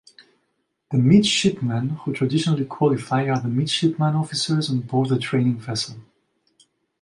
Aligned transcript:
The 0.89 0.97
midshipmen 0.97 1.89
who 1.89 2.13
traditionally 2.13 2.65
qualify 2.65 3.29
are 3.29 3.39
the 3.39 3.47
midshipman 3.49 4.15
officers 4.15 4.67
on 4.71 4.79
board 4.79 5.09
the 5.09 5.19
training 5.19 5.57
vessel. 5.59 5.97